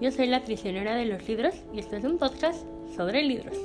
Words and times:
Yo 0.00 0.10
soy 0.10 0.26
la 0.26 0.44
prisionera 0.44 0.96
de 0.96 1.04
los 1.04 1.26
libros 1.28 1.54
y 1.72 1.78
esto 1.78 1.96
es 1.96 2.04
un 2.04 2.18
podcast 2.18 2.66
sobre 2.96 3.22
libros. 3.22 3.56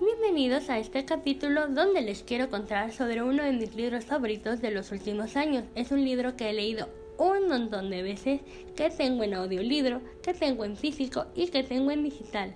Bienvenidos 0.00 0.70
a 0.70 0.78
este 0.78 1.04
capítulo 1.04 1.66
donde 1.66 2.02
les 2.02 2.22
quiero 2.22 2.48
contar 2.50 2.92
sobre 2.92 3.22
uno 3.22 3.42
de 3.42 3.52
mis 3.52 3.74
libros 3.74 4.04
favoritos 4.04 4.60
de 4.60 4.70
los 4.70 4.92
últimos 4.92 5.36
años. 5.36 5.64
Es 5.74 5.90
un 5.90 6.04
libro 6.04 6.36
que 6.36 6.50
he 6.50 6.52
leído 6.52 6.88
un 7.18 7.48
montón 7.48 7.90
de 7.90 8.02
veces, 8.02 8.40
que 8.76 8.90
tengo 8.90 9.24
en 9.24 9.34
audiolibro, 9.34 10.00
que 10.22 10.34
tengo 10.34 10.64
en 10.64 10.76
físico 10.76 11.26
y 11.34 11.48
que 11.48 11.64
tengo 11.64 11.90
en 11.90 12.04
digital. 12.04 12.54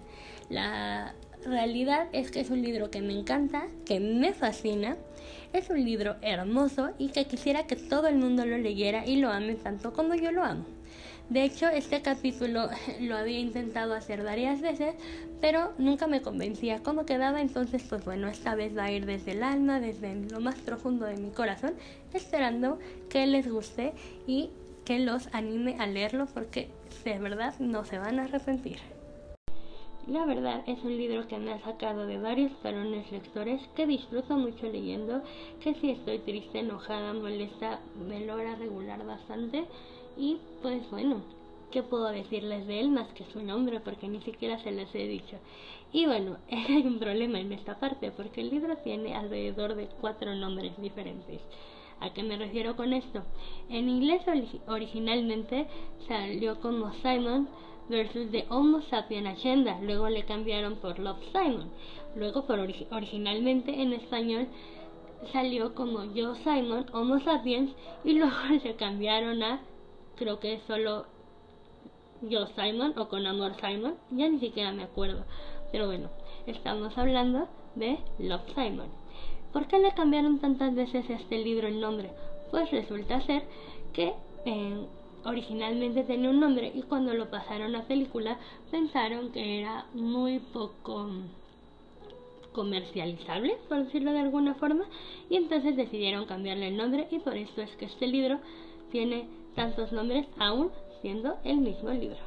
La 0.48 1.14
realidad 1.44 2.06
es 2.12 2.30
que 2.30 2.40
es 2.40 2.50
un 2.50 2.62
libro 2.62 2.92
que 2.92 3.02
me 3.02 3.12
encanta, 3.12 3.66
que 3.84 3.98
me 3.98 4.32
fascina, 4.32 4.96
es 5.52 5.70
un 5.70 5.84
libro 5.84 6.16
hermoso 6.22 6.90
y 6.98 7.08
que 7.08 7.26
quisiera 7.26 7.66
que 7.66 7.76
todo 7.76 8.08
el 8.08 8.16
mundo 8.16 8.44
lo 8.46 8.58
leyera 8.58 9.06
y 9.06 9.16
lo 9.16 9.30
ame 9.30 9.54
tanto 9.54 9.92
como 9.92 10.14
yo 10.14 10.32
lo 10.32 10.42
amo. 10.42 10.64
De 11.28 11.44
hecho, 11.44 11.68
este 11.68 12.02
capítulo 12.02 12.68
lo 13.00 13.16
había 13.16 13.38
intentado 13.38 13.94
hacer 13.94 14.22
varias 14.22 14.60
veces, 14.60 14.94
pero 15.40 15.72
nunca 15.78 16.06
me 16.06 16.22
convencía 16.22 16.82
cómo 16.82 17.06
quedaba, 17.06 17.40
entonces 17.40 17.82
pues 17.88 18.04
bueno, 18.04 18.28
esta 18.28 18.54
vez 18.54 18.76
va 18.76 18.84
a 18.84 18.92
ir 18.92 19.06
desde 19.06 19.32
el 19.32 19.42
alma, 19.42 19.80
desde 19.80 20.14
lo 20.14 20.40
más 20.40 20.56
profundo 20.56 21.06
de 21.06 21.16
mi 21.16 21.30
corazón, 21.30 21.74
esperando 22.12 22.78
que 23.08 23.26
les 23.26 23.50
guste 23.50 23.92
y 24.26 24.50
que 24.84 24.98
los 24.98 25.28
anime 25.32 25.76
a 25.78 25.86
leerlo 25.86 26.26
porque 26.26 26.68
de 27.04 27.18
verdad 27.18 27.54
no 27.60 27.84
se 27.84 27.98
van 27.98 28.18
a 28.18 28.24
arrepentir. 28.24 28.78
La 30.08 30.26
verdad 30.26 30.64
es 30.66 30.82
un 30.82 30.96
libro 30.96 31.28
que 31.28 31.38
me 31.38 31.52
ha 31.52 31.60
sacado 31.60 32.06
de 32.06 32.18
varios 32.18 32.50
parones 32.54 33.10
lectores 33.12 33.62
que 33.76 33.86
disfruto 33.86 34.36
mucho 34.36 34.66
leyendo, 34.66 35.22
que 35.60 35.74
si 35.74 35.90
estoy 35.90 36.18
triste, 36.18 36.58
enojada, 36.58 37.12
molesta, 37.12 37.78
me 38.08 38.26
logra 38.26 38.56
regular 38.56 39.06
bastante 39.06 39.64
y 40.16 40.38
pues 40.60 40.90
bueno, 40.90 41.22
¿qué 41.70 41.84
puedo 41.84 42.08
decirles 42.08 42.66
de 42.66 42.80
él 42.80 42.90
más 42.90 43.12
que 43.12 43.24
su 43.26 43.42
nombre? 43.42 43.78
Porque 43.78 44.08
ni 44.08 44.20
siquiera 44.22 44.58
se 44.64 44.72
les 44.72 44.92
he 44.92 45.06
dicho. 45.06 45.36
Y 45.92 46.06
bueno, 46.06 46.36
hay 46.50 46.84
un 46.84 46.98
problema 46.98 47.38
en 47.38 47.52
esta 47.52 47.78
parte 47.78 48.10
porque 48.10 48.40
el 48.40 48.50
libro 48.50 48.76
tiene 48.78 49.14
alrededor 49.14 49.76
de 49.76 49.86
cuatro 50.00 50.34
nombres 50.34 50.72
diferentes. 50.80 51.40
¿A 52.00 52.12
qué 52.12 52.24
me 52.24 52.36
refiero 52.36 52.74
con 52.74 52.92
esto? 52.92 53.22
En 53.68 53.88
inglés 53.88 54.22
originalmente 54.66 55.68
salió 56.08 56.58
como 56.60 56.92
Simon 56.94 57.48
versus 57.88 58.30
The 58.30 58.46
Homo 58.48 58.82
Sapien 58.82 59.26
Agenda. 59.26 59.78
Luego 59.80 60.08
le 60.08 60.24
cambiaron 60.24 60.76
por 60.76 60.98
Love 60.98 61.22
Simon. 61.32 61.70
Luego, 62.14 62.46
por 62.46 62.58
originalmente 62.58 63.80
en 63.80 63.92
español, 63.92 64.48
salió 65.32 65.74
como 65.74 66.04
Yo 66.12 66.34
Simon, 66.36 66.86
Homo 66.92 67.20
Sapiens. 67.20 67.72
Y 68.04 68.12
luego 68.18 68.36
le 68.62 68.76
cambiaron 68.76 69.42
a, 69.42 69.60
creo 70.16 70.40
que 70.40 70.60
solo 70.66 71.06
Yo 72.22 72.46
Simon 72.56 72.94
o 72.96 73.08
con 73.08 73.26
Amor 73.26 73.54
Simon. 73.60 73.96
Ya 74.10 74.28
ni 74.28 74.38
siquiera 74.38 74.72
me 74.72 74.84
acuerdo. 74.84 75.24
Pero 75.70 75.86
bueno, 75.86 76.10
estamos 76.46 76.96
hablando 76.98 77.48
de 77.74 77.98
Love 78.18 78.54
Simon. 78.54 78.88
¿Por 79.52 79.66
qué 79.66 79.78
le 79.78 79.92
cambiaron 79.92 80.38
tantas 80.38 80.74
veces 80.74 81.08
a 81.10 81.14
este 81.14 81.38
libro 81.38 81.68
el 81.68 81.80
nombre? 81.80 82.10
Pues 82.50 82.70
resulta 82.70 83.20
ser 83.22 83.42
que 83.92 84.14
eh, 84.46 84.86
originalmente 85.24 86.04
tenía 86.04 86.30
un 86.30 86.40
nombre 86.40 86.72
y 86.74 86.82
cuando 86.82 87.14
lo 87.14 87.30
pasaron 87.30 87.74
a 87.76 87.84
película 87.84 88.38
pensaron 88.70 89.32
que 89.32 89.60
era 89.60 89.86
muy 89.94 90.38
poco 90.38 91.08
comercializable, 92.52 93.56
por 93.68 93.84
decirlo 93.84 94.12
de 94.12 94.20
alguna 94.20 94.54
forma, 94.54 94.84
y 95.28 95.36
entonces 95.36 95.76
decidieron 95.76 96.26
cambiarle 96.26 96.68
el 96.68 96.76
nombre 96.76 97.08
y 97.10 97.18
por 97.18 97.36
eso 97.36 97.62
es 97.62 97.70
que 97.76 97.86
este 97.86 98.06
libro 98.06 98.38
tiene 98.90 99.26
tantos 99.54 99.92
nombres 99.92 100.26
aún 100.38 100.70
siendo 101.00 101.36
el 101.44 101.58
mismo 101.58 101.90
libro. 101.90 102.18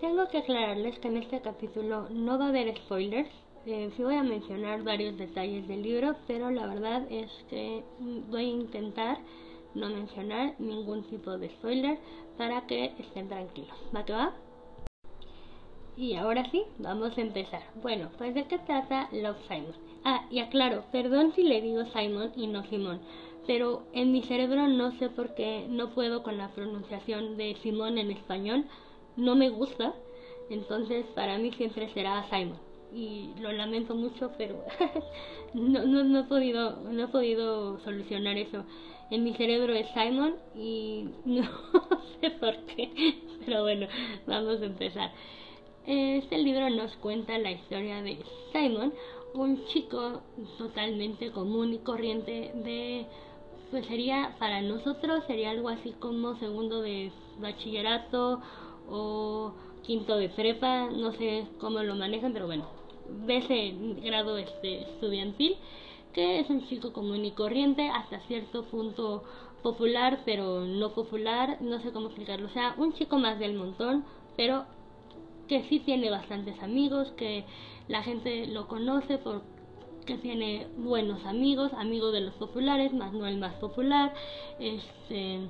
Tengo 0.00 0.28
que 0.30 0.38
aclararles 0.38 0.98
que 0.98 1.08
en 1.08 1.18
este 1.18 1.40
capítulo 1.40 2.08
no 2.08 2.38
va 2.38 2.46
a 2.46 2.48
haber 2.48 2.74
spoilers, 2.74 3.28
eh, 3.66 3.90
sí 3.94 4.02
voy 4.02 4.14
a 4.14 4.22
mencionar 4.22 4.82
varios 4.82 5.18
detalles 5.18 5.68
del 5.68 5.82
libro, 5.82 6.16
pero 6.26 6.50
la 6.50 6.66
verdad 6.66 7.06
es 7.10 7.30
que 7.50 7.84
voy 8.30 8.46
a 8.46 8.48
intentar 8.48 9.18
no 9.74 9.88
mencionar 9.88 10.54
ningún 10.58 11.04
tipo 11.04 11.38
de 11.38 11.48
spoiler 11.50 11.98
para 12.36 12.66
que 12.66 12.92
estén 12.98 13.28
tranquilos. 13.28 13.76
¿Va? 13.94 14.32
Y 15.96 16.14
ahora 16.14 16.48
sí, 16.50 16.62
vamos 16.78 17.16
a 17.18 17.20
empezar. 17.20 17.62
Bueno, 17.82 18.08
pues 18.16 18.34
de 18.34 18.44
qué 18.44 18.58
trata 18.58 19.08
Love 19.12 19.36
Simon. 19.48 19.74
Ah, 20.04 20.24
y 20.30 20.38
aclaro, 20.38 20.84
perdón 20.92 21.32
si 21.34 21.42
le 21.42 21.60
digo 21.60 21.84
Simon 21.86 22.32
y 22.36 22.46
no 22.46 22.64
Simón, 22.64 23.00
pero 23.46 23.82
en 23.92 24.12
mi 24.12 24.22
cerebro 24.22 24.66
no 24.66 24.92
sé 24.92 25.10
por 25.10 25.34
qué 25.34 25.66
no 25.68 25.90
puedo 25.90 26.22
con 26.22 26.38
la 26.38 26.48
pronunciación 26.48 27.36
de 27.36 27.54
Simón 27.56 27.98
en 27.98 28.10
español, 28.10 28.64
no 29.16 29.34
me 29.34 29.50
gusta, 29.50 29.92
entonces 30.48 31.04
para 31.14 31.36
mí 31.36 31.52
siempre 31.52 31.92
será 31.92 32.26
Simon. 32.30 32.69
Y 32.92 33.30
lo 33.40 33.52
lamento 33.52 33.94
mucho, 33.94 34.32
pero 34.36 34.64
no, 35.54 35.84
no, 35.84 36.02
no, 36.02 36.20
he 36.20 36.24
podido, 36.24 36.80
no 36.90 37.04
he 37.04 37.08
podido 37.08 37.78
solucionar 37.80 38.36
eso 38.36 38.64
en 39.10 39.24
mi 39.24 39.34
cerebro 39.34 39.74
es 39.74 39.88
Simon 39.88 40.36
y 40.54 41.08
no 41.24 41.42
sé 42.20 42.30
por 42.30 42.56
qué, 42.66 43.18
pero 43.44 43.62
bueno, 43.62 43.86
vamos 44.26 44.62
a 44.62 44.66
empezar. 44.66 45.12
Este 45.86 46.38
libro 46.38 46.70
nos 46.70 46.94
cuenta 46.96 47.36
la 47.38 47.50
historia 47.50 48.02
de 48.02 48.18
Simon, 48.52 48.92
un 49.34 49.64
chico 49.66 50.22
totalmente 50.58 51.30
común 51.32 51.74
y 51.74 51.78
corriente 51.78 52.52
de 52.54 53.06
pues 53.70 53.86
sería 53.86 54.34
para 54.38 54.62
nosotros 54.62 55.24
sería 55.26 55.50
algo 55.50 55.68
así 55.68 55.92
como 55.92 56.36
segundo 56.38 56.82
de 56.82 57.12
bachillerato 57.38 58.40
o 58.88 59.52
quinto 59.82 60.16
de 60.16 60.28
prepa, 60.28 60.88
no 60.90 61.12
sé 61.12 61.46
cómo 61.58 61.80
lo 61.82 61.94
manejan, 61.94 62.32
pero 62.32 62.46
bueno, 62.46 62.66
de 63.26 63.36
ese 63.36 63.74
grado 64.02 64.36
este 64.38 64.82
estudiantil 64.82 65.56
que 66.12 66.40
es 66.40 66.50
un 66.50 66.66
chico 66.68 66.92
común 66.92 67.24
y 67.24 67.32
corriente, 67.32 67.88
hasta 67.88 68.20
cierto 68.20 68.64
punto 68.64 69.22
popular, 69.62 70.20
pero 70.24 70.64
no 70.64 70.92
popular, 70.92 71.58
no 71.60 71.80
sé 71.80 71.92
cómo 71.92 72.06
explicarlo, 72.06 72.46
o 72.46 72.50
sea, 72.50 72.74
un 72.78 72.92
chico 72.94 73.18
más 73.18 73.38
del 73.38 73.54
montón, 73.54 74.04
pero 74.36 74.64
que 75.48 75.64
sí 75.64 75.80
tiene 75.80 76.10
bastantes 76.10 76.60
amigos, 76.62 77.12
que 77.16 77.44
la 77.88 78.02
gente 78.02 78.46
lo 78.46 78.68
conoce 78.68 79.18
porque 79.18 80.16
tiene 80.22 80.68
buenos 80.76 81.24
amigos, 81.24 81.72
amigos 81.74 82.12
de 82.12 82.20
los 82.22 82.34
populares, 82.34 82.92
más 82.92 83.12
no 83.12 83.26
el 83.26 83.38
más 83.38 83.54
popular, 83.54 84.14
este, 84.58 85.40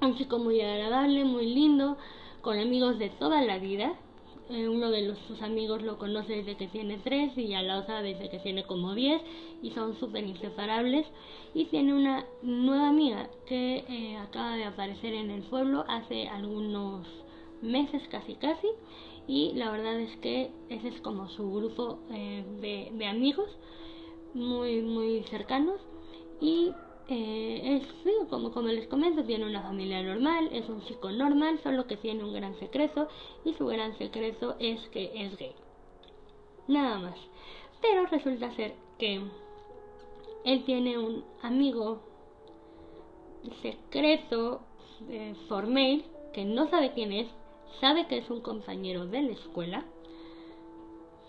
un 0.00 0.16
chico 0.16 0.38
muy 0.38 0.60
agradable, 0.60 1.24
muy 1.24 1.46
lindo, 1.46 1.96
con 2.40 2.58
amigos 2.58 2.98
de 2.98 3.10
toda 3.10 3.42
la 3.42 3.58
vida, 3.58 3.94
eh, 4.50 4.68
uno 4.68 4.90
de 4.90 5.02
los, 5.02 5.18
sus 5.28 5.42
amigos 5.42 5.82
lo 5.82 5.98
conoce 5.98 6.36
desde 6.36 6.56
que 6.56 6.68
tiene 6.68 6.98
tres 6.98 7.36
y 7.36 7.54
a 7.54 7.62
la 7.62 7.78
otra 7.78 8.02
desde 8.02 8.30
que 8.30 8.38
tiene 8.38 8.64
como 8.64 8.94
diez 8.94 9.20
y 9.62 9.70
son 9.72 9.98
súper 9.98 10.24
inseparables. 10.24 11.06
Y 11.54 11.66
tiene 11.66 11.94
una 11.94 12.24
nueva 12.42 12.88
amiga 12.88 13.28
que 13.46 13.84
eh, 13.88 14.16
acaba 14.16 14.56
de 14.56 14.64
aparecer 14.64 15.14
en 15.14 15.30
el 15.30 15.42
pueblo 15.42 15.84
hace 15.88 16.28
algunos 16.28 17.06
meses 17.62 18.02
casi 18.10 18.34
casi. 18.36 18.68
Y 19.26 19.52
la 19.54 19.70
verdad 19.70 20.00
es 20.00 20.16
que 20.18 20.50
ese 20.70 20.88
es 20.88 21.00
como 21.02 21.28
su 21.28 21.52
grupo 21.52 21.98
eh, 22.10 22.44
de, 22.60 22.90
de 22.96 23.06
amigos 23.06 23.50
muy 24.34 24.80
muy 24.82 25.22
cercanos. 25.24 25.80
Y 26.40 26.72
eh, 27.10 27.80
es, 27.80 28.28
como, 28.28 28.50
les 28.68 28.86
comento, 28.86 29.24
tiene 29.24 29.46
una 29.46 29.62
familia 29.62 30.02
normal, 30.02 30.50
es 30.52 30.68
un 30.68 30.82
chico 30.84 31.10
normal, 31.10 31.58
solo 31.62 31.86
que 31.86 31.96
tiene 31.96 32.22
un 32.22 32.34
gran 32.34 32.54
secreto 32.58 33.08
y 33.46 33.54
su 33.54 33.66
gran 33.66 33.96
secreto 33.96 34.56
es 34.58 34.78
que 34.90 35.10
es 35.14 35.36
gay. 35.38 35.54
Nada 36.66 36.98
más. 36.98 37.16
Pero 37.80 38.04
resulta 38.06 38.54
ser 38.56 38.74
que 38.98 39.22
él 40.44 40.64
tiene 40.64 40.98
un 40.98 41.24
amigo 41.42 42.00
secreto 43.62 44.60
eh, 45.08 45.34
por 45.48 45.66
mail 45.66 46.04
que 46.34 46.44
no 46.44 46.68
sabe 46.68 46.92
quién 46.92 47.12
es, 47.12 47.28
sabe 47.80 48.06
que 48.06 48.18
es 48.18 48.28
un 48.28 48.42
compañero 48.42 49.06
de 49.06 49.22
la 49.22 49.32
escuela, 49.32 49.84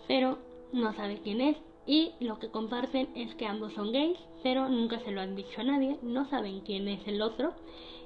pero 0.10 0.40
no 0.74 0.94
sabe 0.94 1.22
quién 1.24 1.40
es 1.40 1.58
y 1.90 2.14
lo 2.20 2.38
que 2.38 2.52
comparten 2.52 3.10
es 3.16 3.34
que 3.34 3.48
ambos 3.48 3.74
son 3.74 3.92
gays, 3.92 4.20
pero 4.44 4.70
nunca 4.70 5.00
se 5.00 5.10
lo 5.10 5.22
han 5.22 5.36
dicho 5.36 5.62
a 5.62 5.64
nadie, 5.64 5.98
no 6.04 6.30
saben 6.30 6.60
quién 6.60 6.88
es 6.88 7.00
el 7.08 7.20
otro 7.20 7.54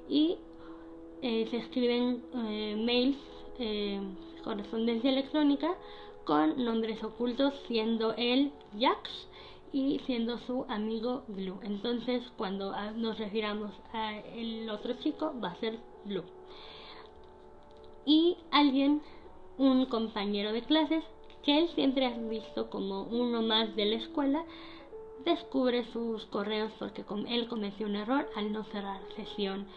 y 0.07 0.37
eh, 1.21 1.45
se 1.51 1.57
escriben 1.57 2.23
eh, 2.33 2.77
mails, 2.77 3.17
eh, 3.59 3.99
correspondencia 4.41 5.09
electrónica 5.09 5.75
con 6.23 6.63
nombres 6.63 7.03
ocultos 7.03 7.53
siendo 7.67 8.13
él 8.15 8.53
Jax 8.79 9.09
y 9.73 9.99
siendo 10.05 10.37
su 10.37 10.65
amigo 10.69 11.25
Blue. 11.27 11.59
Entonces 11.63 12.23
cuando 12.37 12.73
nos 12.93 13.19
refiramos 13.19 13.71
al 13.91 14.69
otro 14.69 14.93
chico 14.93 15.33
va 15.43 15.49
a 15.49 15.59
ser 15.59 15.77
Blue. 16.05 16.23
Y 18.05 18.37
alguien, 18.49 19.01
un 19.57 19.87
compañero 19.87 20.53
de 20.53 20.61
clases, 20.61 21.03
que 21.43 21.59
él 21.59 21.69
siempre 21.75 22.05
ha 22.05 22.17
visto 22.17 22.69
como 22.69 23.03
uno 23.03 23.41
más 23.41 23.75
de 23.75 23.85
la 23.85 23.95
escuela, 23.95 24.43
descubre 25.25 25.85
sus 25.91 26.25
correos 26.25 26.71
porque 26.79 27.05
él 27.27 27.47
cometió 27.47 27.87
un 27.87 27.95
error 27.95 28.29
al 28.35 28.51
no 28.51 28.63
cerrar 28.65 29.01
sesión 29.15 29.67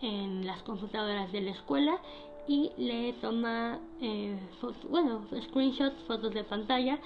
en 0.00 0.46
las 0.46 0.62
computadoras 0.62 1.30
de 1.32 1.40
la 1.40 1.50
escuela 1.52 1.98
y 2.46 2.72
le 2.76 3.14
toma 3.14 3.78
eh, 4.00 4.38
bueno, 4.90 5.26
screenshots, 5.48 6.02
fotos 6.06 6.34
de 6.34 6.44
pantalla 6.44 6.98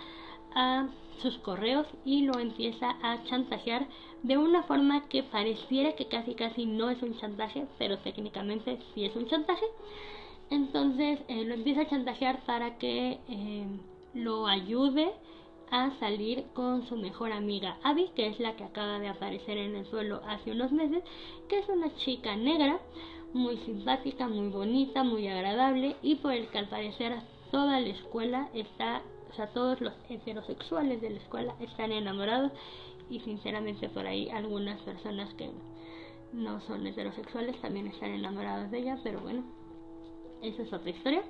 a 0.55 0.89
sus 1.21 1.37
correos 1.39 1.87
y 2.05 2.23
lo 2.23 2.39
empieza 2.39 2.97
a 3.03 3.23
chantajear 3.25 3.87
de 4.23 4.37
una 4.37 4.63
forma 4.65 5.09
que 5.09 5.23
pareciera 5.23 5.95
que 5.95 6.07
casi 6.07 6.35
casi 6.35 6.67
no 6.67 6.91
es 6.91 7.03
un 7.03 7.17
chantaje, 7.19 7.67
pero 7.79 7.99
técnicamente 7.99 8.79
sí 8.95 9.05
es 9.05 9.15
un 9.15 9.27
chantaje. 9.27 9.65
Entonces 10.51 11.21
eh, 11.29 11.45
lo 11.45 11.55
empieza 11.55 11.83
a 11.83 11.89
chantajear 11.89 12.45
para 12.47 12.79
que 12.79 13.19
eh, 13.29 13.67
lo 14.19 14.47
ayude 14.47 15.13
a 15.71 15.91
salir 15.99 16.47
con 16.55 16.87
su 16.89 16.97
mejor 16.97 17.33
amiga 17.33 17.79
Abby, 17.83 18.11
que 18.15 18.27
es 18.27 18.41
la 18.41 18.57
que 18.57 18.65
acaba 18.65 18.99
de 18.99 19.09
aparecer 19.09 19.59
en 19.59 19.77
el 19.77 19.87
suelo 19.87 20.21
hace 20.27 20.51
unos 20.51 20.73
meses, 20.73 21.05
que 21.49 21.59
es 21.59 21.69
una 21.69 21.95
chica 21.97 22.35
negra, 22.37 22.81
muy 23.33 23.59
simpática, 23.59 24.27
muy 24.27 24.49
bonita, 24.49 25.05
muy 25.05 25.29
agradable 25.29 25.97
y 26.03 26.17
por 26.17 26.33
el 26.33 26.49
que 26.49 26.59
al 26.59 26.69
parecer 26.69 27.15
toda 27.51 27.81
la 27.81 27.89
escuela 27.89 28.49
está, 28.55 29.03
o 29.31 29.35
sea, 29.35 29.49
todos 29.49 29.81
los 29.81 29.93
heterosexuales 30.09 31.01
de 31.01 31.11
la 31.11 31.19
escuela 31.19 31.55
están 31.61 31.93
enamorados 31.93 32.53
y 33.11 33.21
sinceramente 33.21 33.89
por 33.91 34.07
ahí 34.07 34.31
algunas 34.31 34.81
personas 34.81 35.33
que 35.35 35.51
no 36.33 36.61
son 36.63 36.87
heterosexuales 36.87 37.61
también 37.61 37.89
están 37.89 38.11
enamorados 38.11 38.71
de 38.71 38.79
ella, 38.79 38.99
pero 39.03 39.21
bueno, 39.21 39.45
esa 40.43 40.63
es 40.63 40.73
otra 40.73 40.91
historia. 40.91 41.23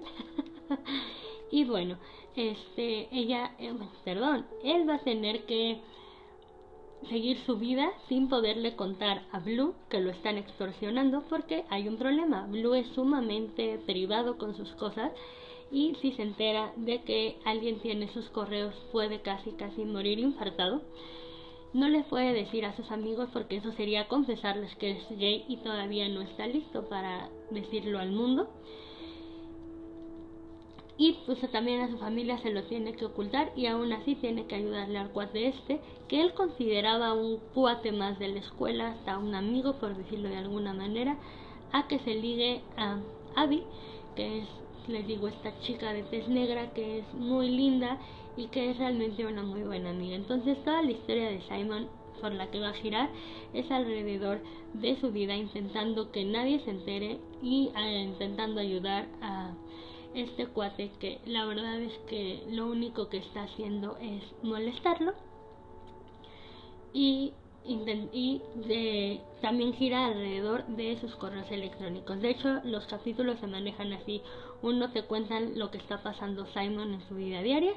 y 1.50 1.64
bueno, 1.64 1.98
este, 2.36 3.08
ella, 3.10 3.52
eh, 3.58 3.72
perdón, 4.04 4.46
él 4.62 4.88
va 4.88 4.96
a 4.96 5.04
tener 5.04 5.44
que 5.44 5.80
seguir 7.08 7.38
su 7.46 7.56
vida 7.56 7.90
sin 8.08 8.28
poderle 8.28 8.74
contar 8.74 9.22
a 9.32 9.38
Blue 9.38 9.74
que 9.88 10.00
lo 10.00 10.10
están 10.10 10.36
extorsionando 10.36 11.22
porque 11.28 11.64
hay 11.70 11.88
un 11.88 11.96
problema. 11.96 12.46
Blue 12.46 12.74
es 12.74 12.86
sumamente 12.88 13.78
privado 13.86 14.36
con 14.36 14.56
sus 14.56 14.70
cosas 14.72 15.12
y 15.70 15.94
si 16.00 16.12
se 16.12 16.22
entera 16.22 16.72
de 16.76 17.02
que 17.02 17.38
alguien 17.44 17.80
tiene 17.80 18.08
sus 18.08 18.28
correos 18.30 18.74
puede 18.90 19.20
casi 19.20 19.52
casi 19.52 19.84
morir 19.84 20.18
infartado. 20.18 20.82
No 21.72 21.88
les 21.88 22.04
puede 22.06 22.32
decir 22.32 22.64
a 22.64 22.74
sus 22.76 22.90
amigos 22.90 23.28
porque 23.32 23.56
eso 23.56 23.72
sería 23.72 24.08
confesarles 24.08 24.74
que 24.76 24.92
es 24.92 25.18
gay 25.18 25.44
y 25.48 25.58
todavía 25.58 26.08
no 26.08 26.22
está 26.22 26.46
listo 26.46 26.88
para 26.88 27.28
decirlo 27.50 27.98
al 27.98 28.10
mundo 28.10 28.48
y 30.98 31.16
pues 31.26 31.38
también 31.52 31.80
a 31.80 31.90
su 31.90 31.96
familia 31.98 32.38
se 32.38 32.50
lo 32.50 32.64
tiene 32.64 32.94
que 32.94 33.06
ocultar 33.06 33.52
y 33.56 33.66
aún 33.66 33.92
así 33.92 34.16
tiene 34.16 34.46
que 34.46 34.56
ayudarle 34.56 34.98
al 34.98 35.10
cuate 35.10 35.48
este 35.48 35.80
que 36.08 36.20
él 36.20 36.34
consideraba 36.34 37.14
un 37.14 37.38
cuate 37.54 37.92
más 37.92 38.18
de 38.18 38.28
la 38.28 38.40
escuela 38.40 38.90
hasta 38.90 39.16
un 39.16 39.34
amigo 39.34 39.74
por 39.74 39.96
decirlo 39.96 40.28
de 40.28 40.36
alguna 40.36 40.74
manera 40.74 41.16
a 41.72 41.86
que 41.86 41.98
se 42.00 42.14
ligue 42.14 42.62
a 42.76 42.98
Abby 43.36 43.62
que 44.16 44.40
es 44.40 44.48
les 44.88 45.06
digo 45.06 45.28
esta 45.28 45.58
chica 45.60 45.92
de 45.92 46.02
tez 46.04 46.28
negra 46.28 46.72
que 46.72 46.98
es 46.98 47.14
muy 47.14 47.50
linda 47.50 47.98
y 48.36 48.46
que 48.46 48.70
es 48.70 48.78
realmente 48.78 49.26
una 49.26 49.42
muy 49.42 49.62
buena 49.62 49.90
amiga. 49.90 50.16
Entonces 50.16 50.62
toda 50.64 50.82
la 50.82 50.92
historia 50.92 51.28
de 51.28 51.42
Simon 51.42 51.88
por 52.20 52.32
la 52.32 52.50
que 52.50 52.60
va 52.60 52.70
a 52.70 52.74
girar 52.74 53.10
es 53.52 53.70
alrededor 53.70 54.40
de 54.74 54.98
su 55.00 55.12
vida 55.12 55.36
intentando 55.36 56.10
que 56.10 56.24
nadie 56.24 56.60
se 56.60 56.70
entere 56.70 57.18
y 57.42 57.70
eh, 57.76 58.02
intentando 58.02 58.60
ayudar 58.60 59.06
a 59.22 59.52
este 60.14 60.46
cuate 60.46 60.90
que 60.98 61.20
la 61.26 61.44
verdad 61.44 61.80
es 61.80 61.92
que 62.08 62.42
lo 62.50 62.66
único 62.66 63.08
que 63.08 63.18
está 63.18 63.42
haciendo 63.42 63.96
es 63.98 64.22
molestarlo 64.42 65.12
y, 66.92 67.32
también 69.42 69.74
gira 69.74 70.06
alrededor 70.06 70.66
de 70.68 70.98
sus 71.00 71.14
correos 71.16 71.50
electrónicos. 71.50 72.18
De 72.22 72.30
hecho, 72.30 72.60
los 72.64 72.86
capítulos 72.86 73.38
se 73.40 73.46
manejan 73.46 73.92
así. 73.92 74.22
Uno 74.62 74.90
te 74.90 75.02
cuenta 75.02 75.38
lo 75.38 75.70
que 75.70 75.76
está 75.76 76.02
pasando 76.02 76.46
Simon 76.46 76.94
en 76.94 77.08
su 77.08 77.16
vida 77.16 77.42
diaria 77.42 77.74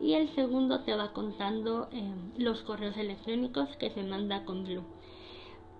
y 0.00 0.14
el 0.14 0.32
segundo 0.36 0.84
te 0.84 0.94
va 0.94 1.12
contando 1.12 1.88
eh, 1.92 2.14
los 2.36 2.62
correos 2.62 2.96
electrónicos 2.96 3.68
que 3.78 3.90
se 3.90 4.04
manda 4.04 4.44
con 4.44 4.64
Blue. 4.64 4.84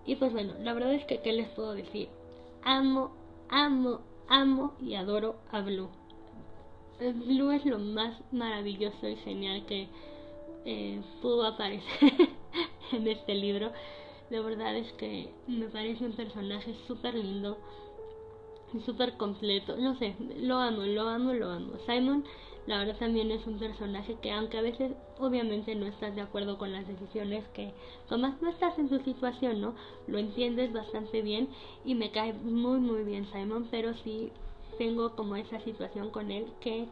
Y 0.07 0.17
pues 0.17 0.33
bueno, 0.33 0.55
la 0.61 0.75
verdad 0.75 0.95
es 0.95 1.05
que, 1.05 1.21
¿qué 1.21 1.33
les 1.33 1.49
puedo 1.51 1.75
decir? 1.75 2.09
Amo, 2.65 3.13
amo, 3.49 4.01
amo 4.29 4.75
y 4.81 4.95
adoro 4.95 5.37
a 5.51 5.61
Blue. 5.61 5.89
Blue 6.99 7.51
es 7.51 7.65
lo 7.65 7.79
más 7.79 8.17
maravilloso 8.33 9.09
y 9.09 9.17
genial 9.17 9.67
que 9.67 9.89
eh, 10.65 11.01
pudo 11.21 11.47
aparecer 11.47 12.13
en 12.93 13.09
este 13.09 13.35
libro. 13.35 13.73
La 14.31 14.41
verdad 14.41 14.77
es 14.77 14.93
que 14.93 15.33
me 15.47 15.67
parece 15.67 16.05
un 16.05 16.13
personaje 16.13 16.75
súper 16.87 17.15
lindo, 17.15 17.59
súper 18.85 19.17
completo. 19.17 19.77
No 19.77 19.97
sé, 19.99 20.15
lo 20.39 20.57
amo, 20.57 20.83
lo 20.83 21.09
amo, 21.09 21.33
lo 21.33 21.51
amo. 21.51 21.73
Simon, 21.87 22.25
la 22.67 22.79
verdad 22.79 22.97
también 22.99 23.31
es 23.31 23.47
un 23.47 23.59
personaje 23.59 24.17
que 24.23 24.31
aunque 24.31 24.59
a 24.59 24.63
veces 24.63 24.93
obviamente 25.19 25.75
no 25.75 25.87
estás 25.87 26.15
de 26.15 26.21
acuerdo 26.21 26.59
con 26.59 26.73
las 26.73 26.87
decisiones 26.87 27.45
que 27.55 27.73
tomas, 28.09 28.41
no 28.41 28.51
estás 28.51 28.79
en 28.79 28.89
su 28.89 28.99
situación, 29.01 29.61
¿no? 29.61 29.75
Lo 30.07 30.19
entiendes 30.19 30.73
bastante 30.73 31.23
bien 31.23 31.49
y 31.85 31.95
me 31.95 32.11
cae 32.11 32.33
muy 32.33 32.79
muy 32.79 33.03
bien 33.03 33.27
Simon, 33.33 33.67
pero 33.71 33.95
sí 34.05 34.31
tengo 34.79 35.17
como 35.17 35.37
esa 35.37 35.61
situación 35.61 36.11
con 36.11 36.31
él 36.31 36.47
que 36.61 36.87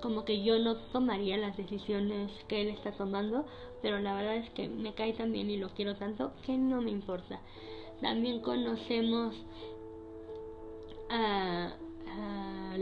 como 0.00 0.24
que 0.24 0.42
yo 0.42 0.58
no 0.58 0.76
tomaría 0.76 1.36
las 1.36 1.56
decisiones 1.56 2.30
que 2.48 2.60
él 2.60 2.68
está 2.68 2.92
tomando, 2.92 3.46
pero 3.80 4.00
la 4.00 4.14
verdad 4.14 4.36
es 4.36 4.50
que 4.50 4.68
me 4.68 4.94
cae 4.94 5.12
tan 5.12 5.32
bien 5.32 5.48
y 5.48 5.56
lo 5.56 5.68
quiero 5.70 5.94
tanto 5.96 6.32
que 6.44 6.58
no 6.58 6.82
me 6.82 6.90
importa. 6.90 7.40
También 8.00 8.40
conocemos 8.40 9.36
a, 11.08 11.72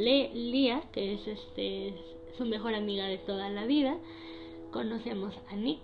Le, 0.00 0.30
Lia, 0.32 0.82
que 0.92 1.14
es 1.14 1.26
este 1.26 1.94
su 2.38 2.46
mejor 2.46 2.74
amiga 2.74 3.04
de 3.04 3.18
toda 3.18 3.50
la 3.50 3.66
vida. 3.66 3.98
Conocemos 4.72 5.34
a 5.50 5.56
Nick, 5.56 5.82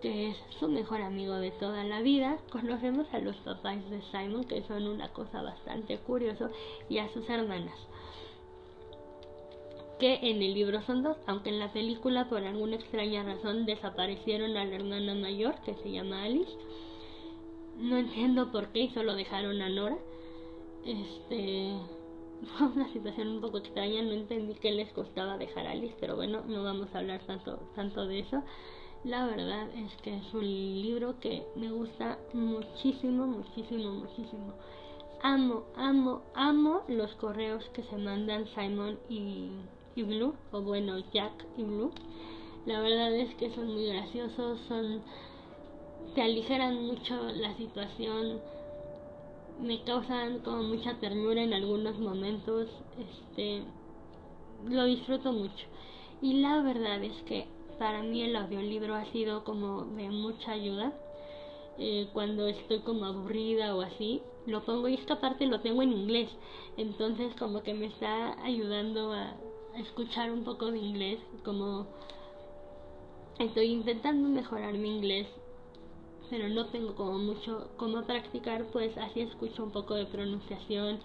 que 0.00 0.30
es 0.30 0.36
su 0.58 0.66
mejor 0.68 1.00
amigo 1.00 1.34
de 1.36 1.52
toda 1.52 1.84
la 1.84 2.00
vida. 2.00 2.38
Conocemos 2.50 3.06
a 3.12 3.18
los 3.20 3.36
papás 3.36 3.78
de 3.88 4.02
Simon, 4.10 4.44
que 4.44 4.62
son 4.62 4.88
una 4.88 5.12
cosa 5.12 5.42
bastante 5.42 5.98
curiosa, 5.98 6.50
y 6.88 6.98
a 6.98 7.08
sus 7.12 7.28
hermanas 7.30 7.78
que 10.00 10.14
en 10.14 10.42
el 10.42 10.54
libro 10.54 10.82
son 10.82 11.04
dos, 11.04 11.16
aunque 11.28 11.50
en 11.50 11.60
la 11.60 11.72
película 11.72 12.28
por 12.28 12.42
alguna 12.42 12.74
extraña 12.74 13.22
razón 13.22 13.66
desaparecieron 13.66 14.56
a 14.56 14.64
la 14.64 14.74
hermana 14.74 15.14
mayor 15.14 15.54
que 15.64 15.74
se 15.74 15.92
llama 15.92 16.24
Alice. 16.24 16.50
No 17.78 17.96
entiendo 17.96 18.50
por 18.50 18.72
qué 18.72 18.80
y 18.80 18.88
solo 18.88 19.14
dejaron 19.14 19.62
a 19.62 19.68
Nora. 19.68 19.98
Este 20.84 21.76
fue 22.58 22.66
una 22.68 22.92
situación 22.92 23.28
un 23.28 23.40
poco 23.40 23.58
extraña, 23.58 24.02
no 24.02 24.12
entendí 24.12 24.54
qué 24.54 24.72
les 24.72 24.92
costaba 24.92 25.38
dejar 25.38 25.66
a 25.66 25.72
Alice, 25.72 25.96
pero 26.00 26.16
bueno, 26.16 26.42
no 26.46 26.62
vamos 26.62 26.88
a 26.94 26.98
hablar 26.98 27.20
tanto 27.26 27.58
tanto 27.74 28.06
de 28.06 28.20
eso. 28.20 28.42
La 29.04 29.26
verdad 29.26 29.68
es 29.74 29.92
que 30.02 30.16
es 30.16 30.34
un 30.34 30.44
libro 30.44 31.18
que 31.18 31.44
me 31.56 31.70
gusta 31.70 32.18
muchísimo, 32.32 33.26
muchísimo, 33.26 33.90
muchísimo. 33.92 34.54
Amo, 35.22 35.64
amo, 35.76 36.22
amo 36.34 36.82
los 36.88 37.12
correos 37.16 37.64
que 37.74 37.82
se 37.82 37.96
mandan 37.96 38.46
Simon 38.54 38.98
y 39.08 39.50
y 39.94 40.02
Blue, 40.02 40.34
o 40.52 40.60
bueno, 40.62 40.98
Jack 41.12 41.32
y 41.56 41.62
Blue. 41.62 41.92
La 42.66 42.80
verdad 42.80 43.14
es 43.14 43.34
que 43.34 43.50
son 43.54 43.72
muy 43.72 43.86
graciosos, 43.86 44.60
son 44.68 45.02
te 46.14 46.22
aligeran 46.22 46.86
mucho 46.86 47.14
la 47.34 47.56
situación, 47.56 48.40
me 49.62 49.82
causan 49.84 50.40
como 50.40 50.64
mucha 50.64 50.98
ternura 50.98 51.42
en 51.42 51.54
algunos 51.54 51.98
momentos, 51.98 52.68
este 52.98 53.62
lo 54.68 54.84
disfruto 54.84 55.32
mucho. 55.32 55.66
Y 56.20 56.34
la 56.34 56.62
verdad 56.62 57.02
es 57.02 57.16
que 57.22 57.46
para 57.78 58.02
mí 58.02 58.22
el 58.22 58.36
audiolibro 58.36 58.94
ha 58.94 59.04
sido 59.06 59.44
como 59.44 59.82
de 59.82 60.08
mucha 60.08 60.52
ayuda. 60.52 60.92
Eh, 61.78 62.08
cuando 62.12 62.46
estoy 62.48 62.80
como 62.80 63.06
aburrida 63.06 63.74
o 63.74 63.80
así, 63.80 64.20
lo 64.46 64.62
pongo 64.64 64.88
y 64.88 64.94
esta 64.94 65.20
parte 65.20 65.46
lo 65.46 65.60
tengo 65.60 65.82
en 65.82 65.92
inglés. 65.92 66.28
Entonces 66.76 67.34
como 67.38 67.62
que 67.62 67.74
me 67.74 67.86
está 67.86 68.40
ayudando 68.44 69.12
a, 69.12 69.36
escuchar 69.76 70.30
un 70.30 70.44
poco 70.44 70.70
de 70.70 70.78
inglés, 70.78 71.18
como 71.46 71.86
estoy 73.38 73.68
intentando 73.68 74.28
mejorar 74.28 74.74
mi 74.74 74.96
inglés, 74.96 75.26
pero 76.32 76.48
no 76.48 76.64
tengo 76.68 76.94
como 76.94 77.18
mucho 77.18 77.68
como 77.76 78.04
practicar, 78.04 78.64
pues 78.72 78.96
así 78.96 79.20
escucho 79.20 79.64
un 79.64 79.70
poco 79.70 79.94
de 79.94 80.06
pronunciación 80.06 80.98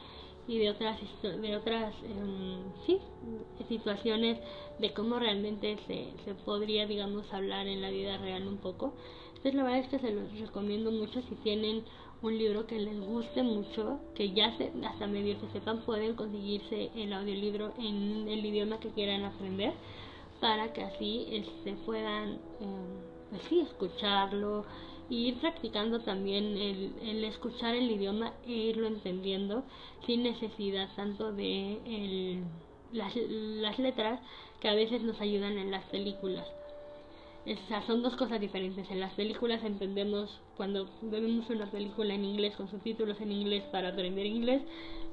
y 0.48 0.58
de 0.58 0.70
otras 0.70 0.98
de 1.22 1.56
otras 1.58 1.94
em, 2.04 2.60
sí, 2.86 2.98
situaciones 3.68 4.40
de 4.80 4.94
cómo 4.94 5.20
realmente 5.20 5.78
se, 5.86 6.14
se 6.24 6.34
podría 6.46 6.88
digamos 6.88 7.26
hablar 7.34 7.68
en 7.68 7.82
la 7.82 7.90
vida 7.90 8.18
real 8.20 8.48
un 8.48 8.56
poco. 8.56 8.94
Entonces 9.28 9.56
la 9.56 9.64
verdad 9.64 9.80
es 9.80 9.90
que 9.90 10.00
se 10.00 10.14
los 10.14 10.40
recomiendo 10.40 10.92
mucho 10.92 11.22
si 11.24 11.36
tienen 11.44 11.84
un 12.22 12.38
libro 12.38 12.66
que 12.66 12.80
les 12.80 12.98
guste 12.98 13.44
mucho, 13.44 14.00
que 14.16 14.32
ya 14.32 14.56
se, 14.58 14.72
hasta 14.86 15.08
medio 15.08 15.38
que 15.42 15.50
sepan, 15.50 15.82
pueden 15.82 16.16
conseguirse 16.16 16.90
el 16.96 17.12
audiolibro 17.12 17.74
en 17.78 18.30
el 18.30 18.46
idioma 18.46 18.80
que 18.80 18.92
quieran 18.92 19.26
aprender 19.26 19.74
para 20.40 20.72
que 20.72 20.84
así 20.84 21.28
este, 21.32 21.74
puedan 21.86 22.36
eh, 22.62 23.18
pues 23.30 23.42
sí, 23.50 23.60
escucharlo 23.60 24.64
y 25.10 25.28
ir 25.28 25.40
practicando 25.40 26.00
también 26.02 26.58
el, 26.58 26.94
el 27.02 27.24
escuchar 27.24 27.76
el 27.76 27.90
idioma 27.90 28.34
e 28.46 28.52
irlo 28.52 28.88
entendiendo 28.88 29.64
sin 30.06 30.24
necesidad 30.24 30.90
tanto 30.96 31.32
de 31.32 31.80
el, 31.86 32.44
las, 32.92 33.80
letras 33.80 34.20
que 34.60 34.70
a 34.70 34.76
veces 34.76 35.02
nos 35.04 35.20
ayudan 35.22 35.58
en 35.58 35.72
las 35.72 35.84
películas. 35.86 36.46
O 37.46 37.82
son 37.88 38.04
dos 38.04 38.16
cosas 38.18 38.42
diferentes. 38.42 38.90
En 38.92 39.00
las 39.00 39.14
películas 39.14 39.64
entendemos, 39.64 40.42
cuando 40.58 40.90
vemos 41.02 41.50
una 41.50 41.72
película 41.72 42.14
en 42.14 42.26
inglés 42.26 42.56
con 42.58 42.70
subtítulos 42.70 43.22
en 43.22 43.32
inglés 43.32 43.64
para 43.72 43.90
aprender 43.90 44.26
inglés, 44.26 44.62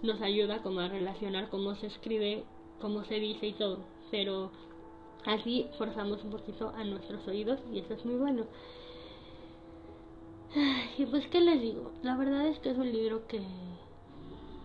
nos 0.02 0.20
ayuda 0.20 0.60
como 0.62 0.80
a 0.80 0.88
relacionar 0.88 1.48
cómo 1.48 1.76
se 1.76 1.86
escribe, 1.86 2.42
cómo 2.80 3.04
se 3.04 3.20
dice 3.20 3.46
y 3.46 3.52
todo. 3.52 3.84
Pero 4.10 4.50
así 5.24 5.68
forzamos 5.78 6.24
un 6.24 6.30
poquito 6.30 6.70
a 6.70 6.82
nuestros 6.82 7.26
oídos 7.28 7.60
y 7.72 7.78
eso 7.78 7.94
es 7.94 8.04
muy 8.04 8.16
bueno. 8.16 8.46
Y 10.98 11.06
pues, 11.06 11.26
¿qué 11.28 11.40
les 11.40 11.60
digo? 11.60 11.90
La 12.02 12.16
verdad 12.16 12.46
es 12.46 12.58
que 12.60 12.70
es 12.70 12.78
un 12.78 12.92
libro 12.92 13.26
que, 13.26 13.40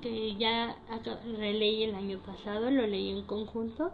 que 0.02 0.36
ya 0.36 0.78
releí 1.38 1.84
el 1.84 1.96
año 1.96 2.20
pasado, 2.20 2.70
lo 2.70 2.86
leí 2.86 3.10
en 3.10 3.26
conjunto 3.26 3.92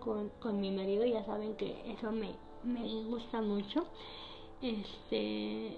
con, 0.00 0.30
con 0.40 0.60
mi 0.60 0.70
marido, 0.70 1.04
ya 1.04 1.24
saben 1.24 1.54
que 1.56 1.92
eso 1.92 2.10
me, 2.10 2.32
me 2.64 2.82
gusta 3.04 3.40
mucho. 3.40 3.86
Este, 4.60 5.76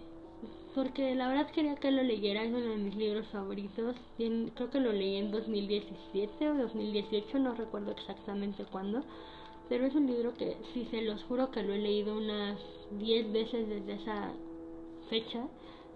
porque 0.74 1.14
la 1.14 1.28
verdad 1.28 1.50
quería 1.50 1.74
que 1.76 1.90
lo 1.90 2.02
leyera, 2.02 2.44
es 2.44 2.50
uno 2.50 2.60
de 2.60 2.76
mis 2.76 2.96
libros 2.96 3.26
favoritos. 3.28 3.96
Creo 4.16 4.70
que 4.70 4.80
lo 4.80 4.92
leí 4.92 5.16
en 5.16 5.30
2017 5.30 6.50
o 6.50 6.54
2018, 6.54 7.38
no 7.38 7.54
recuerdo 7.54 7.90
exactamente 7.90 8.64
cuándo. 8.64 9.02
Pero 9.68 9.84
es 9.84 9.94
un 9.94 10.06
libro 10.06 10.32
que, 10.32 10.56
si 10.72 10.86
se 10.86 11.02
los 11.02 11.22
juro 11.24 11.50
que 11.50 11.62
lo 11.62 11.74
he 11.74 11.78
leído 11.78 12.16
unas 12.16 12.58
10 12.92 13.32
veces 13.32 13.68
desde 13.68 13.94
esa 13.94 14.32
fecha. 15.08 15.46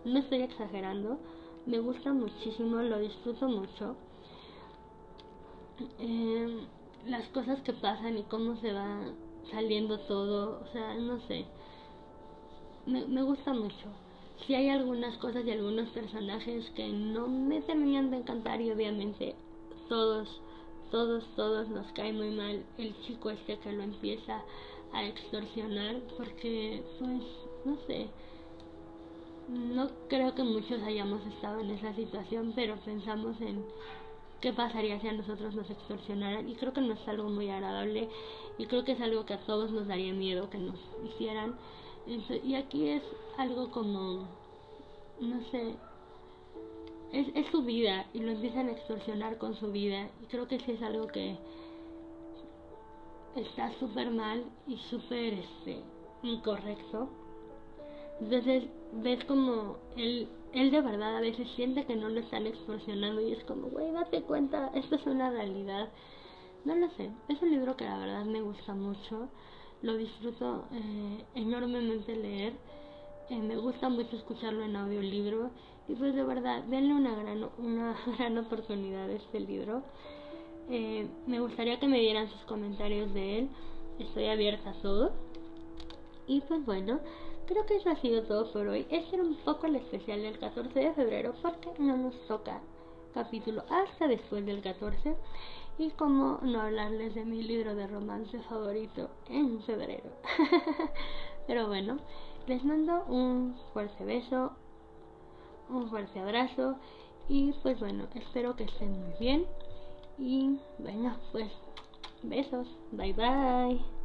No 0.05 0.19
estoy 0.19 0.43
exagerando. 0.43 1.19
Me 1.67 1.79
gusta 1.79 2.13
muchísimo, 2.13 2.77
lo 2.77 2.99
disfruto 2.99 3.49
mucho. 3.49 3.97
Eh, 5.99 6.67
las 7.07 7.27
cosas 7.29 7.61
que 7.63 7.73
pasan 7.73 8.19
y 8.19 8.23
cómo 8.25 8.57
se 8.57 8.73
va 8.73 9.05
saliendo 9.51 9.99
todo, 10.01 10.61
o 10.63 10.73
sea, 10.73 10.95
no 10.95 11.21
sé. 11.27 11.45
Me, 12.87 13.07
me 13.07 13.23
gusta 13.23 13.53
mucho. 13.53 13.87
Si 14.47 14.55
hay 14.55 14.69
algunas 14.69 15.17
cosas 15.19 15.45
y 15.47 15.51
algunos 15.53 15.89
personajes 15.91 16.69
que 16.71 16.89
no 16.89 17.29
me 17.29 17.61
terminan 17.63 18.11
de 18.11 18.19
encantar 18.19 18.61
y 18.61 18.73
obviamente 18.73 19.37
todos, 19.89 20.41
todos, 20.91 21.25
todos 21.37 21.69
nos 21.69 21.87
cae 21.93 22.13
muy 22.13 22.31
mal 22.31 22.65
el 22.79 22.95
chico 23.03 23.31
este 23.31 23.59
que 23.59 23.73
lo 23.73 23.83
empieza 23.83 24.43
a 24.93 25.05
extorsionar 25.05 26.01
porque, 26.17 26.83
pues, 26.99 27.23
no 27.65 27.77
sé. 27.87 28.09
No 29.49 29.91
creo 30.09 30.35
que 30.35 30.43
muchos 30.43 30.83
hayamos 30.83 31.25
estado 31.27 31.61
en 31.61 31.71
esa 31.71 31.95
situación, 31.95 32.53
pero 32.55 32.77
pensamos 32.77 33.41
en 33.41 33.65
qué 34.41 34.53
pasaría 34.53 35.01
si 35.01 35.09
a 35.09 35.13
nosotros 35.13 35.55
nos 35.55 35.69
extorsionaran. 35.71 36.49
Y 36.49 36.55
creo 36.55 36.73
que 36.73 36.81
no 36.81 36.95
es 36.95 37.09
algo 37.09 37.29
muy 37.29 37.51
agradable 37.51 38.09
y 38.59 38.67
creo 38.67 38.85
que 38.85 38.93
es 38.93 39.01
algo 39.01 39.25
que 39.27 39.35
a 39.35 39.45
todos 39.45 39.71
nos 39.71 39.87
daría 39.89 40.13
miedo 40.13 40.51
que 40.51 40.59
nos 40.59 40.79
hicieran. 41.05 41.57
Y 42.45 42.55
aquí 42.55 42.89
es 42.89 43.03
algo 43.39 43.71
como 43.71 44.27
no 45.21 45.41
sé 45.51 45.77
es, 47.13 47.29
es 47.35 47.47
su 47.49 47.63
vida 47.63 48.07
y 48.13 48.21
lo 48.21 48.33
empiezan 48.33 48.69
a 48.69 48.73
extorsionar 48.73 49.39
con 49.39 49.55
su 49.55 49.71
vida. 49.71 50.09
Y 50.23 50.27
creo 50.27 50.49
que 50.49 50.59
sí 50.61 50.73
es 50.73 50.83
algo 50.83 51.07
que 51.07 51.37
está 53.37 53.73
súper 53.79 54.11
mal 54.11 54.45
y 54.67 54.77
súper 54.77 55.35
este 55.35 55.83
incorrecto 56.23 57.09
entonces 58.23 58.65
ves 58.93 59.25
como 59.25 59.77
él 59.97 60.29
él 60.53 60.71
de 60.71 60.81
verdad 60.81 61.17
a 61.17 61.21
veces 61.21 61.49
siente 61.57 61.85
que 61.85 61.97
no 61.97 62.09
lo 62.09 62.21
están 62.21 62.47
extorsionando 62.47 63.21
y 63.21 63.33
es 63.33 63.43
como, 63.45 63.69
güey, 63.69 63.91
date 63.93 64.23
cuenta, 64.23 64.71
esto 64.75 64.97
es 64.97 65.07
una 65.07 65.31
realidad. 65.31 65.89
No 66.65 66.75
lo 66.75 66.91
sé, 66.91 67.11
es 67.29 67.41
un 67.43 67.51
libro 67.51 67.77
que 67.77 67.85
la 67.85 67.99
verdad 67.99 68.25
me 68.25 68.43
gusta 68.43 68.75
mucho, 68.75 69.29
lo 69.81 69.97
disfruto 69.97 70.67
eh, 70.73 71.25
enormemente 71.35 72.15
leer, 72.15 72.53
eh, 73.31 73.39
me 73.39 73.57
gusta 73.57 73.89
mucho 73.89 74.17
escucharlo 74.17 74.65
en 74.65 74.77
audiolibro 74.77 75.51
y 75.89 75.95
pues 75.95 76.15
de 76.15 76.23
verdad, 76.23 76.63
denle 76.65 76.95
una 76.95 77.15
gran, 77.15 77.49
una 77.59 77.97
gran 78.19 78.39
oportunidad 78.39 79.09
a 79.09 79.15
este 79.15 79.41
libro. 79.41 79.83
Eh, 80.69 81.09
me 81.27 81.41
gustaría 81.41 81.81
que 81.81 81.89
me 81.89 81.99
dieran 81.99 82.31
sus 82.31 82.43
comentarios 82.43 83.13
de 83.13 83.41
él, 83.41 83.49
estoy 83.99 84.27
abierta 84.27 84.71
a 84.71 84.83
todo. 84.83 85.13
Y 86.29 86.41
pues 86.43 86.65
bueno, 86.65 87.01
creo 87.47 87.67
que 87.67 87.77
eso 87.77 87.91
ha 87.91 87.97
sido 87.97 88.23
todo 88.23 88.51
por 88.53 88.69
hoy. 88.69 88.87
Este 88.91 89.17
era 89.17 89.25
un 89.25 89.37
poco 89.37 89.67
el 89.67 89.77
especial 89.77 90.23
del 90.23 90.39
14 90.39 90.79
de 90.79 90.93
febrero 90.93 91.35
porque 91.43 91.71
no 91.79 91.97
nos 91.97 92.15
toca 92.27 92.61
capítulo 93.15 93.63
hasta 93.69 94.09
después 94.09 94.45
del 94.47 94.63
14 94.63 95.17
y 95.79 95.91
como 95.91 96.39
no 96.43 96.61
hablarles 96.61 97.15
de 97.15 97.25
mi 97.25 97.43
libro 97.43 97.75
de 97.75 97.87
romance 97.87 98.39
favorito 98.49 99.11
en 99.29 99.63
febrero. 99.63 100.11
Pero 101.47 101.67
bueno, 101.67 101.99
les 102.47 102.65
mando 102.65 103.05
un 103.09 103.57
fuerte 103.73 104.05
beso, 104.05 104.53
un 105.69 105.89
fuerte 105.89 106.21
abrazo 106.21 106.77
y 107.29 107.53
pues 107.63 107.79
bueno, 107.81 108.07
espero 108.15 108.57
que 108.57 108.65
estén 108.65 108.93
muy 108.93 109.15
bien 109.19 109.47
y 110.19 110.59
bueno, 110.79 111.17
pues 111.33 111.51
besos, 112.23 112.69
bye 112.93 113.13
bye. 113.13 114.02